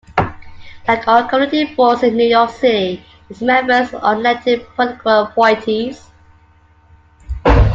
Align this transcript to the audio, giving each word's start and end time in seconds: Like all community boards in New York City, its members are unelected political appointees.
Like 0.87 1.07
all 1.07 1.27
community 1.27 1.75
boards 1.75 2.01
in 2.01 2.17
New 2.17 2.25
York 2.27 2.49
City, 2.49 3.05
its 3.29 3.39
members 3.39 3.93
are 3.93 4.15
unelected 4.15 4.65
political 4.75 5.25
appointees. 5.25 6.09